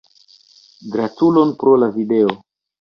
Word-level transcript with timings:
Gratulon 0.95 1.55
pro 1.61 1.79
la 1.85 1.93
video. 2.01 2.37